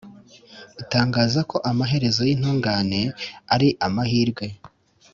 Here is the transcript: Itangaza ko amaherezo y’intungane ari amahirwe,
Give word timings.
Itangaza 0.81 1.39
ko 1.49 1.57
amaherezo 1.71 2.21
y’intungane 2.27 3.01
ari 3.53 3.69
amahirwe, 3.87 4.45